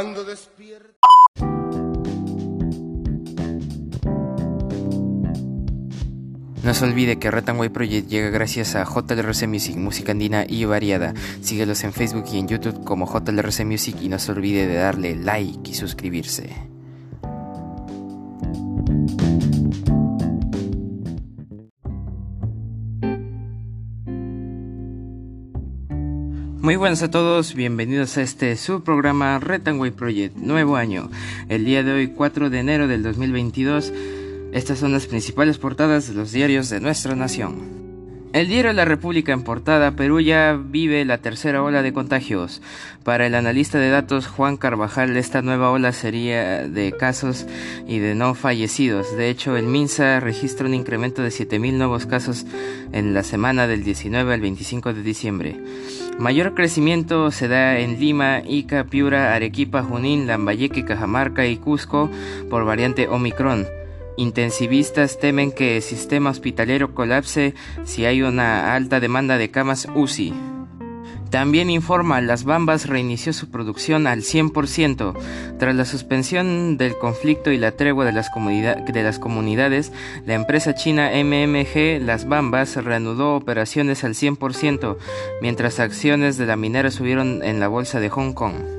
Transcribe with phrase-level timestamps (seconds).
[0.00, 1.08] cuando despierta.
[6.62, 11.14] No se olvide que Way Project llega gracias a JLRC Music, música andina y variada.
[11.40, 15.16] Síguelos en Facebook y en YouTube como JLRC Music y no se olvide de darle
[15.16, 16.68] like y suscribirse.
[26.68, 31.08] Muy buenas a todos, bienvenidos a este subprograma Way Project, nuevo año.
[31.48, 33.90] El día de hoy, 4 de enero del 2022,
[34.52, 37.87] estas son las principales portadas de los diarios de nuestra nación.
[38.34, 42.60] El diario La República en portada, Perú ya vive la tercera ola de contagios.
[43.02, 47.46] Para el analista de datos Juan Carvajal, esta nueva ola sería de casos
[47.86, 49.16] y de no fallecidos.
[49.16, 52.44] De hecho, el MINSA registra un incremento de 7.000 nuevos casos
[52.92, 55.56] en la semana del 19 al 25 de diciembre.
[56.18, 62.10] Mayor crecimiento se da en Lima, Ica, Piura, Arequipa, Junín, Lambayeque, Cajamarca y Cusco
[62.50, 63.77] por variante Omicron.
[64.18, 70.34] Intensivistas temen que el sistema hospitalero colapse si hay una alta demanda de camas UCI.
[71.30, 75.14] También informa, Las Bambas reinició su producción al 100%.
[75.60, 79.92] Tras la suspensión del conflicto y la tregua de las, de las, comunidades,
[80.26, 84.96] la empresa china MMG Las Bambas reanudó operaciones al 100%,
[85.40, 88.77] mientras acciones de la minera subieron en la bolsa de Hong Kong.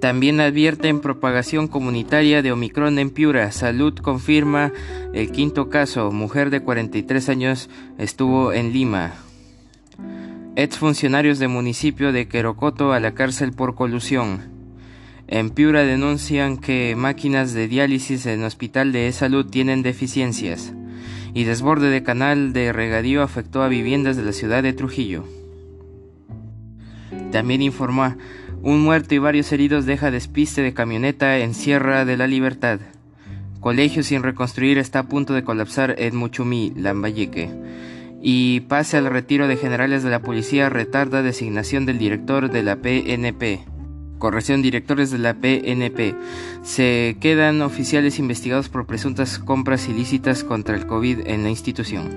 [0.00, 3.50] También advierten propagación comunitaria de Omicron en Piura.
[3.50, 4.72] Salud confirma
[5.12, 6.12] el quinto caso.
[6.12, 7.68] Mujer de 43 años
[7.98, 9.14] estuvo en Lima.
[10.54, 14.42] Exfuncionarios del municipio de Querocoto a la cárcel por colusión.
[15.26, 20.74] En Piura denuncian que máquinas de diálisis en hospital de salud tienen deficiencias.
[21.34, 25.24] Y desborde de canal de regadío afectó a viviendas de la ciudad de Trujillo.
[27.32, 28.14] También informó
[28.62, 32.80] un muerto y varios heridos deja despiste de camioneta en Sierra de la Libertad.
[33.60, 37.50] Colegio sin reconstruir está a punto de colapsar en Muchumí, Lambayeque.
[38.20, 42.76] Y pase al retiro de generales de la policía retarda designación del director de la
[42.76, 43.64] PNP.
[44.18, 46.16] Corrección, directores de la PNP.
[46.62, 52.08] Se quedan oficiales investigados por presuntas compras ilícitas contra el COVID en la institución.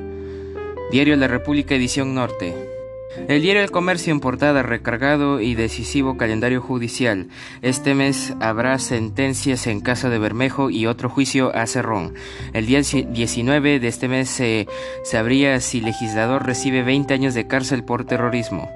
[0.91, 2.70] Diario La República, edición norte.
[3.15, 7.27] El diario El Comercio en portada recargado y decisivo calendario judicial.
[7.61, 12.13] Este mes habrá sentencias en caso de Bermejo y otro juicio a Cerrón.
[12.53, 14.67] El día 19 de este mes se
[15.03, 18.69] sabría si legislador recibe 20 años de cárcel por terrorismo.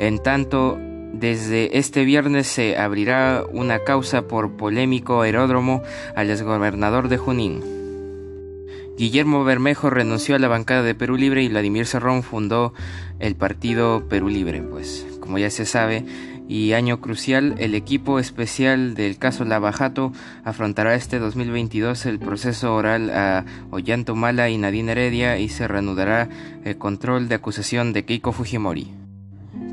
[0.00, 0.78] En tanto,
[1.12, 5.82] desde este viernes se abrirá una causa por polémico aeródromo
[6.16, 7.75] al exgobernador de Junín.
[8.96, 12.72] Guillermo Bermejo renunció a la bancada de Perú Libre y Vladimir Serrón fundó
[13.18, 16.06] el partido Perú Libre, pues como ya se sabe,
[16.48, 20.12] y año crucial, el equipo especial del caso Lavajato
[20.44, 26.28] afrontará este 2022 el proceso oral a Ollanto Mala y Nadine Heredia y se reanudará
[26.64, 28.92] el control de acusación de Keiko Fujimori.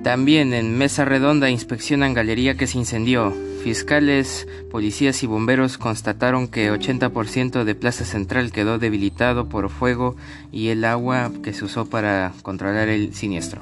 [0.04, 3.34] También en Mesa Redonda inspeccionan galería que se incendió.
[3.63, 10.18] Fiscales, policías y bomberos constataron que 80% de Plaza Central quedó debilitado por fuego
[10.51, 13.62] y el agua que se usó para controlar el siniestro.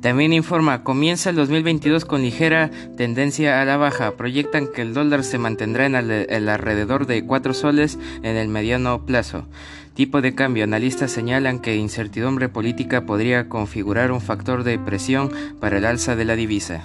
[0.00, 4.12] También informa, comienza el 2022 con ligera tendencia a la baja.
[4.12, 9.04] Proyectan que el dólar se mantendrá en el, alrededor de 4 soles en el mediano
[9.06, 9.48] plazo.
[9.94, 10.62] Tipo de cambio.
[10.62, 16.24] Analistas señalan que incertidumbre política podría configurar un factor de presión para el alza de
[16.24, 16.84] la divisa.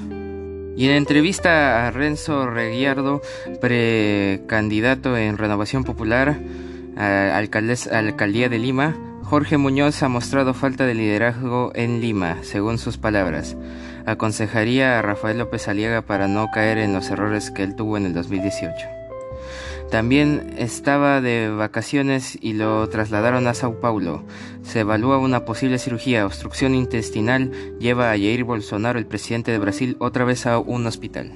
[0.75, 3.21] Y en entrevista a Renzo Reguiardo,
[3.61, 6.37] precandidato en Renovación Popular
[6.97, 12.97] a Alcaldía de Lima, Jorge Muñoz ha mostrado falta de liderazgo en Lima, según sus
[12.97, 13.57] palabras.
[14.05, 18.05] Aconsejaría a Rafael López Aliaga para no caer en los errores que él tuvo en
[18.05, 18.94] el 2018.
[19.89, 24.23] También estaba de vacaciones y lo trasladaron a Sao Paulo.
[24.63, 26.25] Se evalúa una posible cirugía.
[26.25, 31.33] Obstrucción intestinal lleva a Jair Bolsonaro, el presidente de Brasil, otra vez a un hospital.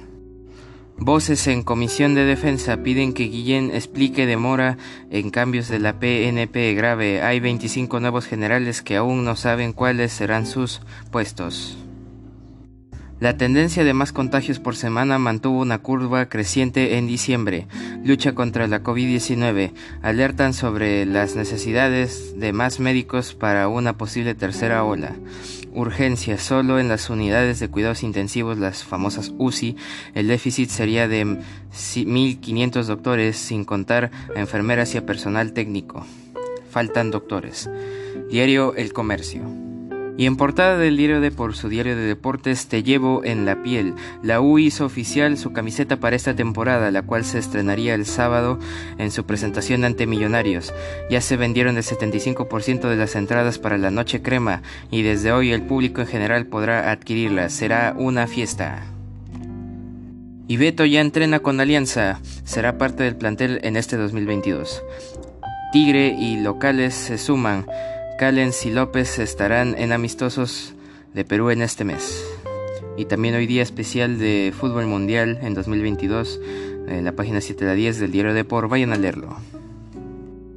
[1.02, 4.76] Voces en Comisión de Defensa piden que Guillén explique demora
[5.10, 7.22] en cambios de la PNP grave.
[7.22, 11.78] Hay 25 nuevos generales que aún no saben cuáles serán sus puestos.
[13.20, 17.66] La tendencia de más contagios por semana mantuvo una curva creciente en diciembre.
[18.02, 19.72] Lucha contra la COVID-19.
[20.00, 25.14] Alertan sobre las necesidades de más médicos para una posible tercera ola.
[25.74, 26.38] Urgencia.
[26.38, 29.76] Solo en las unidades de cuidados intensivos, las famosas UCI,
[30.14, 36.06] el déficit sería de 1.500 doctores, sin contar a enfermeras y a personal técnico.
[36.70, 37.68] Faltan doctores.
[38.30, 39.69] Diario El Comercio.
[40.20, 43.62] Y en portada del diario de por su diario de deportes Te llevo en la
[43.62, 43.94] piel.
[44.22, 48.58] La U hizo oficial su camiseta para esta temporada, la cual se estrenaría el sábado
[48.98, 50.74] en su presentación ante Millonarios.
[51.08, 55.52] Ya se vendieron el 75% de las entradas para la noche crema y desde hoy
[55.52, 57.54] el público en general podrá adquirirlas.
[57.54, 58.82] Será una fiesta.
[60.48, 64.82] Y Beto ya entrena con Alianza, será parte del plantel en este 2022.
[65.72, 67.64] Tigre y locales se suman.
[68.20, 70.74] Callens y López estarán en amistosos
[71.14, 72.22] de Perú en este mes.
[72.98, 76.38] Y también hoy día especial de fútbol mundial en 2022
[76.86, 79.38] en la página 7 de 10 del diario Depor, vayan a leerlo.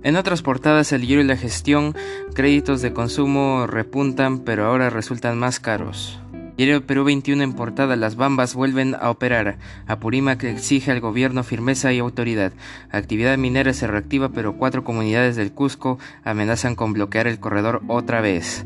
[0.04, 1.96] En otras portadas, el diario y la gestión,
[2.34, 6.20] créditos de consumo repuntan, pero ahora resultan más caros.
[6.56, 9.58] Diario Perú 21 en portada, las bambas vuelven a operar.
[9.88, 12.54] Apurímac exige al gobierno firmeza y autoridad.
[12.92, 18.22] Actividad minera se reactiva, pero cuatro comunidades del Cusco amenazan con bloquear el corredor otra
[18.22, 18.66] vez.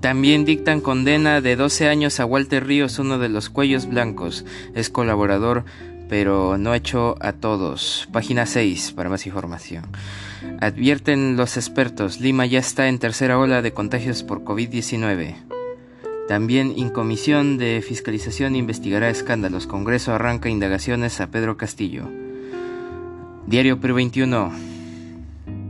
[0.00, 4.46] También dictan condena de 12 años a Walter Ríos, uno de los cuellos blancos.
[4.74, 5.66] Es colaborador,
[6.10, 8.08] pero no hecho a todos.
[8.12, 9.84] Página 6 para más información.
[10.60, 15.36] Advierten los expertos, Lima ya está en tercera ola de contagios por COVID-19.
[16.26, 19.68] También Incomisión de Fiscalización investigará escándalos.
[19.68, 22.08] Congreso arranca indagaciones a Pedro Castillo.
[23.46, 24.79] Diario Perú 21.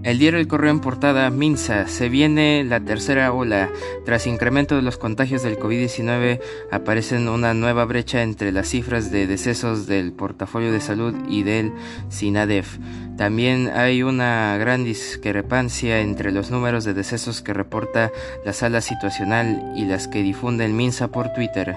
[0.03, 3.69] El diario El Correo en portada, Minsa, se viene la tercera ola.
[4.07, 9.27] Tras incremento de los contagios del COVID-19, aparecen una nueva brecha entre las cifras de
[9.27, 11.73] decesos del portafolio de salud y del
[12.09, 12.79] SINADEF.
[13.19, 18.11] También hay una gran discrepancia entre los números de decesos que reporta
[18.43, 21.77] la sala situacional y las que difunde el MINSA por Twitter.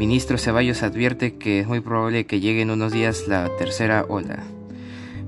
[0.00, 4.42] Ministro Ceballos advierte que es muy probable que llegue en unos días la tercera ola.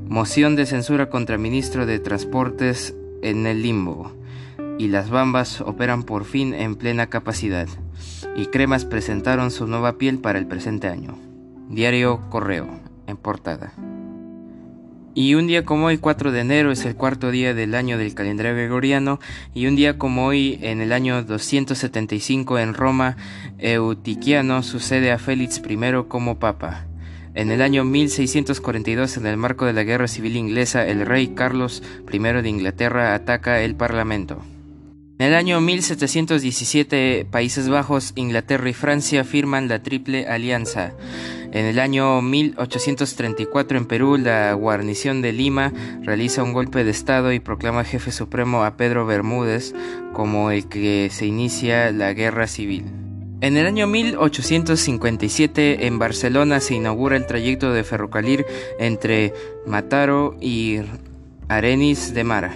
[0.08, 4.12] Moción de censura contra ministro de Transportes en el limbo.
[4.78, 7.66] Y las bambas operan por fin en plena capacidad.
[8.36, 11.18] Y Cremas presentaron su nueva piel para el presente año.
[11.68, 12.68] Diario Correo,
[13.08, 13.72] en portada.
[15.12, 18.14] Y un día como hoy, 4 de enero, es el cuarto día del año del
[18.14, 19.18] calendario gregoriano,
[19.54, 23.16] y un día como hoy, en el año 275 en Roma,
[23.58, 26.85] Eutiquiano sucede a Félix I como papa.
[27.36, 31.82] En el año 1642, en el marco de la Guerra Civil Inglesa, el rey Carlos
[32.10, 34.42] I de Inglaterra ataca el Parlamento.
[35.18, 40.94] En el año 1717, Países Bajos, Inglaterra y Francia firman la Triple Alianza.
[41.52, 45.74] En el año 1834, en Perú, la guarnición de Lima
[46.04, 49.74] realiza un golpe de Estado y proclama jefe supremo a Pedro Bermúdez
[50.14, 52.86] como el que se inicia la Guerra Civil.
[53.42, 58.46] En el año 1857 en Barcelona se inaugura el trayecto de ferrocarril
[58.78, 59.34] entre
[59.66, 60.78] Mataro y
[61.48, 62.52] Arenis de Mar.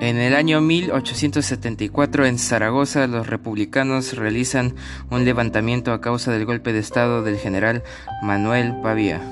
[0.00, 4.74] En el año 1874 en Zaragoza los republicanos realizan
[5.10, 7.82] un levantamiento a causa del golpe de estado del general
[8.22, 9.22] Manuel Pavía.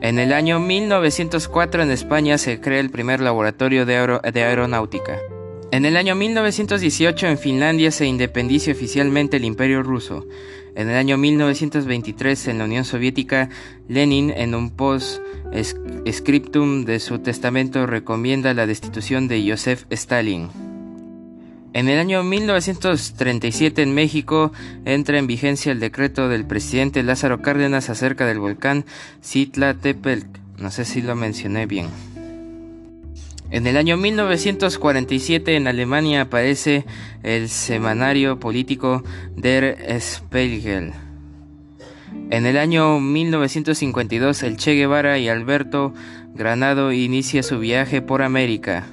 [0.00, 5.18] En el año 1904 en España se crea el primer laboratorio de, aeronáutica.
[5.70, 10.24] En el año 1918 en Finlandia se independicia oficialmente el Imperio ruso.
[10.74, 13.50] En el año 1923 en la Unión Soviética,
[13.86, 20.48] Lenin en un post-scriptum de su testamento recomienda la destitución de Joseph Stalin.
[21.74, 24.52] En el año 1937 en México
[24.86, 28.86] entra en vigencia el decreto del presidente Lázaro Cárdenas acerca del volcán
[29.82, 30.28] Tepelk.
[30.56, 31.88] No sé si lo mencioné bien.
[33.50, 36.84] En el año 1947 en Alemania aparece
[37.22, 39.02] el semanario político
[39.36, 40.92] Der Spiegel.
[42.30, 45.94] En el año 1952 el Che Guevara y Alberto
[46.34, 48.84] Granado inicia su viaje por América.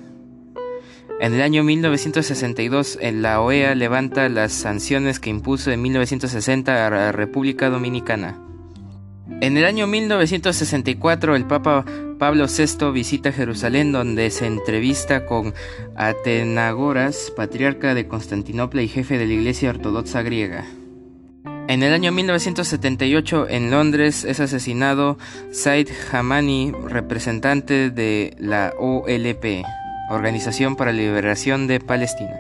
[1.20, 6.90] En el año 1962 en la OEA levanta las sanciones que impuso en 1960 a
[6.90, 8.40] la República Dominicana.
[9.42, 11.84] En el año 1964 el Papa
[12.18, 15.54] Pablo VI visita Jerusalén donde se entrevista con
[15.96, 20.66] Atenagoras, patriarca de Constantinopla y jefe de la Iglesia Ortodoxa griega.
[21.68, 25.18] En el año 1978 en Londres es asesinado
[25.52, 29.66] Said Hamani, representante de la OLP,
[30.10, 32.36] Organización para la Liberación de Palestina.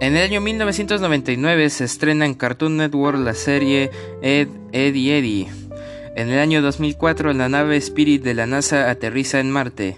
[0.00, 5.65] En el año 1999 se estrena en Cartoon Network la serie Ed, Eddie Eddie
[6.16, 9.96] en el año 2004 la nave Spirit de la NASA aterriza en Marte.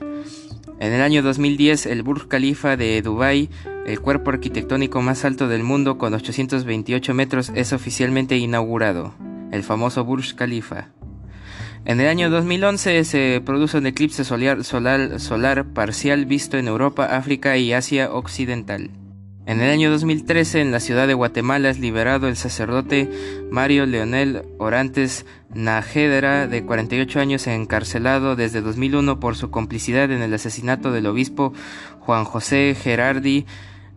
[0.80, 3.48] En el año 2010 el Burj Khalifa de Dubái,
[3.87, 9.14] el cuerpo arquitectónico más alto del mundo con 828 metros, es oficialmente inaugurado,
[9.52, 10.88] el famoso Burj Khalifa.
[11.84, 17.16] En el año 2011 se produce un eclipse solar, solar, solar parcial visto en Europa,
[17.16, 18.90] África y Asia Occidental.
[19.49, 23.09] En el año 2013, en la ciudad de Guatemala, es liberado el sacerdote
[23.50, 25.25] Mario Leonel Orantes
[25.55, 31.55] Najedra, de 48 años, encarcelado desde 2001 por su complicidad en el asesinato del obispo
[32.00, 33.47] Juan José Gerardi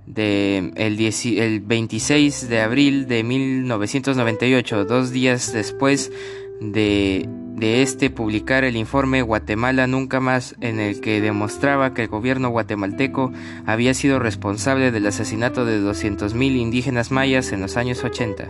[0.05, 0.97] de el,
[1.37, 6.13] el 26 de abril de 1998, dos días después
[6.61, 7.27] de
[7.61, 12.49] de este publicar el informe Guatemala Nunca Más en el que demostraba que el gobierno
[12.49, 13.31] guatemalteco
[13.67, 18.49] había sido responsable del asesinato de 200.000 indígenas mayas en los años 80.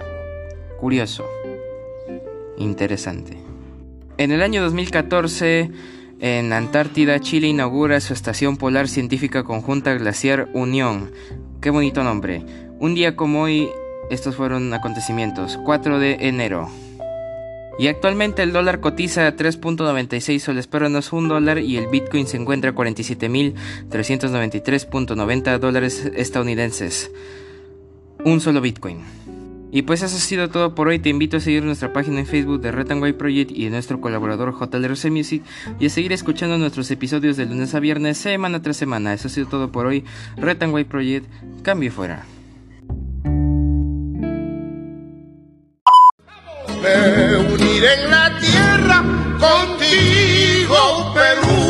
[0.80, 1.26] Curioso.
[2.58, 3.38] Interesante.
[4.18, 5.72] En el año 2014,
[6.22, 11.12] en Antártida, Chile inaugura su estación polar científica conjunta glaciar Unión.
[11.60, 12.46] Qué bonito nombre.
[12.80, 13.68] Un día como hoy,
[14.10, 15.60] estos fueron acontecimientos.
[15.66, 16.70] 4 de enero.
[17.80, 22.38] Y actualmente el dólar cotiza a 3.96 soles peruanos un dólar y el Bitcoin se
[22.38, 27.12] encuentra a 47.393.90 dólares estadounidenses.
[28.24, 29.00] Un solo Bitcoin.
[29.72, 31.00] Y pues eso ha sido todo por hoy.
[31.00, 34.02] Te invito a seguir nuestra página en Facebook de Red White Project y de nuestro
[34.02, 35.44] colaborador JLRC Music
[35.80, 39.14] y a seguir escuchando nuestros episodios de lunes a viernes, semana tras semana.
[39.14, 40.04] Eso ha sido todo por hoy.
[40.36, 41.26] Red White Project,
[41.64, 42.26] cambio fuera
[47.84, 49.04] en la tierra
[49.40, 51.61] contigo, Perú.